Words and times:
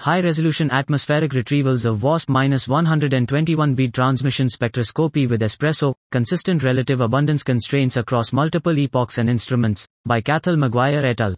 high-resolution 0.00 0.70
atmospheric 0.70 1.32
retrievals 1.32 1.84
of 1.84 2.02
WASP-121b 2.02 3.92
transmission 3.92 4.46
spectroscopy 4.46 5.28
with 5.28 5.40
espresso, 5.42 5.92
consistent 6.12 6.62
relative 6.62 7.00
abundance 7.00 7.42
constraints 7.42 7.96
across 7.96 8.32
multiple 8.32 8.78
epochs 8.78 9.18
and 9.18 9.28
instruments, 9.28 9.88
by 10.06 10.20
Cathal 10.20 10.56
Maguire 10.56 11.04
et 11.04 11.20
al. 11.20 11.34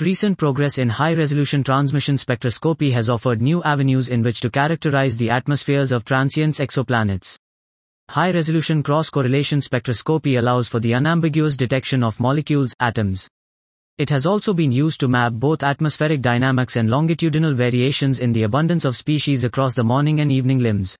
Recent 0.00 0.38
progress 0.38 0.78
in 0.78 0.88
high-resolution 0.88 1.62
transmission 1.62 2.16
spectroscopy 2.16 2.92
has 2.92 3.10
offered 3.10 3.42
new 3.42 3.62
avenues 3.62 4.08
in 4.08 4.22
which 4.22 4.40
to 4.40 4.48
characterize 4.48 5.18
the 5.18 5.28
atmospheres 5.30 5.92
of 5.92 6.04
transients 6.04 6.60
exoplanets. 6.60 7.36
High-resolution 8.08 8.82
cross-correlation 8.82 9.60
spectroscopy 9.60 10.38
allows 10.38 10.68
for 10.68 10.80
the 10.80 10.94
unambiguous 10.94 11.58
detection 11.58 12.02
of 12.02 12.18
molecules, 12.18 12.74
atoms, 12.80 13.28
it 14.02 14.10
has 14.10 14.26
also 14.26 14.52
been 14.52 14.72
used 14.72 14.98
to 14.98 15.06
map 15.06 15.32
both 15.32 15.62
atmospheric 15.62 16.20
dynamics 16.20 16.74
and 16.74 16.90
longitudinal 16.90 17.54
variations 17.54 18.18
in 18.18 18.32
the 18.32 18.42
abundance 18.42 18.84
of 18.84 18.96
species 18.96 19.44
across 19.44 19.76
the 19.76 19.84
morning 19.84 20.18
and 20.18 20.32
evening 20.32 20.58
limbs. 20.58 20.96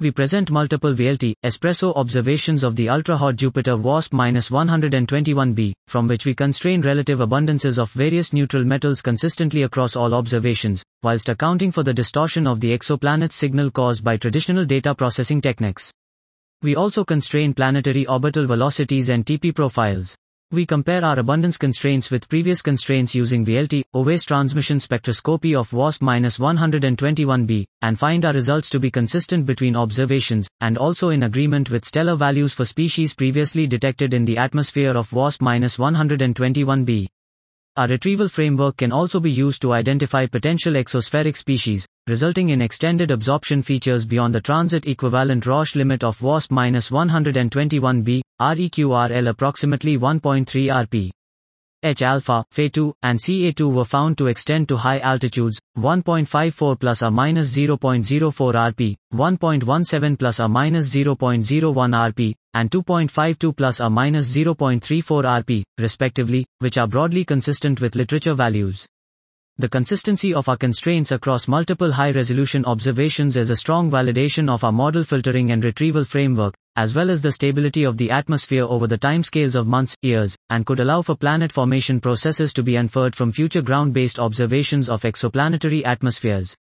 We 0.00 0.10
present 0.10 0.50
multiple 0.50 0.92
VLT, 0.92 1.34
espresso 1.44 1.94
observations 1.94 2.64
of 2.64 2.74
the 2.74 2.88
ultra-hot 2.88 3.36
Jupiter 3.36 3.76
WASP-121b, 3.76 5.74
from 5.86 6.08
which 6.08 6.26
we 6.26 6.34
constrain 6.34 6.80
relative 6.80 7.20
abundances 7.20 7.78
of 7.78 7.92
various 7.92 8.32
neutral 8.32 8.64
metals 8.64 9.00
consistently 9.00 9.62
across 9.62 9.94
all 9.94 10.12
observations, 10.12 10.82
whilst 11.04 11.28
accounting 11.28 11.70
for 11.70 11.84
the 11.84 11.94
distortion 11.94 12.48
of 12.48 12.58
the 12.58 12.76
exoplanet's 12.76 13.36
signal 13.36 13.70
caused 13.70 14.02
by 14.02 14.16
traditional 14.16 14.64
data 14.64 14.92
processing 14.92 15.40
techniques. 15.40 15.92
We 16.62 16.74
also 16.74 17.04
constrain 17.04 17.54
planetary 17.54 18.06
orbital 18.06 18.46
velocities 18.46 19.08
and 19.08 19.24
TP 19.24 19.54
profiles. 19.54 20.16
We 20.50 20.66
compare 20.66 21.04
our 21.04 21.18
abundance 21.18 21.56
constraints 21.56 22.10
with 22.10 22.28
previous 22.28 22.62
constraints 22.62 23.14
using 23.14 23.44
VLT, 23.44 23.82
UVES 23.94 24.24
transmission 24.24 24.76
spectroscopy 24.76 25.58
of 25.58 25.72
WASP-121b, 25.72 27.64
and 27.82 27.98
find 27.98 28.24
our 28.24 28.32
results 28.32 28.70
to 28.70 28.78
be 28.78 28.90
consistent 28.90 29.46
between 29.46 29.74
observations, 29.74 30.48
and 30.60 30.78
also 30.78 31.08
in 31.08 31.24
agreement 31.24 31.70
with 31.70 31.84
stellar 31.84 32.14
values 32.14 32.52
for 32.52 32.64
species 32.64 33.14
previously 33.14 33.66
detected 33.66 34.14
in 34.14 34.24
the 34.24 34.38
atmosphere 34.38 34.96
of 34.96 35.12
WASP-121b. 35.12 37.08
Our 37.76 37.88
retrieval 37.88 38.28
framework 38.28 38.76
can 38.76 38.92
also 38.92 39.18
be 39.18 39.32
used 39.32 39.60
to 39.62 39.72
identify 39.72 40.26
potential 40.26 40.74
exospheric 40.74 41.36
species, 41.36 41.88
resulting 42.06 42.50
in 42.50 42.62
extended 42.62 43.10
absorption 43.10 43.62
features 43.62 44.04
beyond 44.04 44.32
the 44.32 44.40
transit 44.40 44.86
equivalent 44.86 45.46
Roche 45.46 45.74
limit 45.74 46.04
of 46.04 46.22
WASP-121b, 46.22 48.22
REQRL 48.40 49.28
approximately 49.28 49.96
1.3 49.96 50.44
rp. 50.46 51.10
H 51.84 52.02
alpha, 52.02 52.44
Fe2, 52.52 52.94
and 53.02 53.18
Ca2 53.18 53.72
were 53.72 53.84
found 53.84 54.16
to 54.18 54.26
extend 54.26 54.68
to 54.68 54.76
high 54.76 54.98
altitudes, 55.00 55.60
1.54 55.78 56.80
plus 56.80 57.02
or 57.02 57.10
minus 57.10 57.54
0.04 57.54 58.32
rp, 58.72 58.96
1.17 59.12 60.18
plus 60.18 60.40
or 60.40 60.48
minus 60.48 60.88
0.01 60.88 61.14
rp, 61.14 62.34
and 62.54 62.70
2.52 62.70 63.56
plus 63.56 63.80
or 63.80 63.90
minus 63.90 64.34
0.34 64.34 65.44
rp, 65.44 65.62
respectively, 65.78 66.46
which 66.60 66.78
are 66.78 66.88
broadly 66.88 67.24
consistent 67.24 67.80
with 67.82 67.94
literature 67.94 68.34
values. 68.34 68.86
The 69.58 69.68
consistency 69.68 70.34
of 70.34 70.48
our 70.48 70.56
constraints 70.56 71.12
across 71.12 71.46
multiple 71.46 71.92
high 71.92 72.10
resolution 72.10 72.64
observations 72.64 73.36
is 73.36 73.50
a 73.50 73.56
strong 73.56 73.90
validation 73.90 74.48
of 74.48 74.64
our 74.64 74.72
model 74.72 75.04
filtering 75.04 75.52
and 75.52 75.62
retrieval 75.62 76.02
framework, 76.02 76.54
as 76.76 76.94
well 76.94 77.10
as 77.10 77.22
the 77.22 77.32
stability 77.32 77.84
of 77.84 77.96
the 77.96 78.10
atmosphere 78.10 78.64
over 78.64 78.86
the 78.86 78.98
timescales 78.98 79.54
of 79.54 79.66
months, 79.66 79.94
years, 80.02 80.36
and 80.50 80.66
could 80.66 80.80
allow 80.80 81.02
for 81.02 81.14
planet 81.16 81.52
formation 81.52 82.00
processes 82.00 82.52
to 82.52 82.62
be 82.62 82.76
inferred 82.76 83.14
from 83.14 83.32
future 83.32 83.62
ground-based 83.62 84.18
observations 84.18 84.88
of 84.88 85.02
exoplanetary 85.02 85.84
atmospheres. 85.84 86.56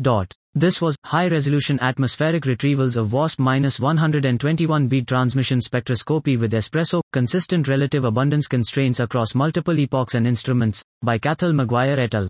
Dot. 0.00 0.34
This 0.54 0.80
was 0.80 0.96
high-resolution 1.04 1.80
atmospheric 1.80 2.44
retrievals 2.44 2.96
of 2.96 3.12
WASP-121b 3.12 5.06
transmission 5.06 5.58
spectroscopy 5.58 6.38
with 6.38 6.52
espresso, 6.52 7.00
consistent 7.12 7.66
relative 7.66 8.04
abundance 8.04 8.46
constraints 8.46 9.00
across 9.00 9.34
multiple 9.34 9.78
epochs 9.78 10.14
and 10.14 10.26
instruments, 10.26 10.84
by 11.02 11.18
Cathal 11.18 11.52
Maguire 11.52 11.98
et 11.98 12.14
al. 12.14 12.28